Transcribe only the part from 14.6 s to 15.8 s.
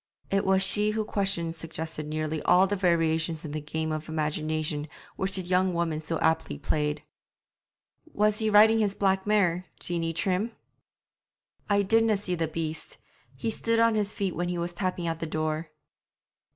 tapping at the door.'